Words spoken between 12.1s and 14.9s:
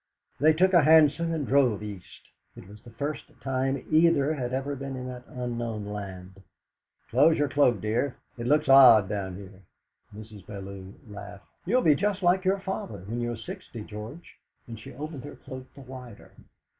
like your father when you're sixty, George." And